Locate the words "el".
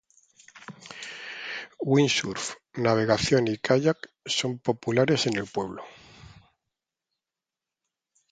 5.37-5.45